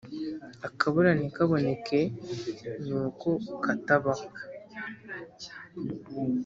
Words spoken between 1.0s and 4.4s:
ntikaboneke nuko katabaho